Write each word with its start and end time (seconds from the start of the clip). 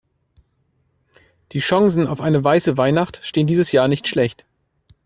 Die 1.51 1.59
Chancen 1.59 2.07
auf 2.07 2.21
eine 2.21 2.43
weiße 2.43 2.75
Weihnacht 2.75 3.19
stehen 3.21 3.45
dieses 3.45 3.71
Jahr 3.71 3.87
nicht 3.87 4.07
schlecht. 4.07 4.45